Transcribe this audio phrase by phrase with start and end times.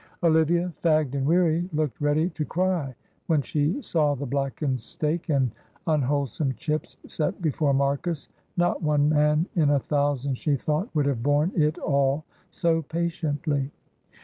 [0.23, 2.95] Olivia, fagged and weary, looked ready to cry
[3.27, 5.51] when she saw the blackened steak and
[5.85, 8.27] unwholesome chips set before Marcus.
[8.57, 13.69] Not one man in a thousand, she thought, would have borne it all so patiently.